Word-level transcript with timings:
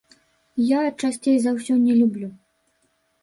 Я, 0.67 0.79
часцей 1.01 1.37
за 1.43 1.51
ўсё, 1.57 1.73
не 1.85 1.93
люблю. 1.99 2.27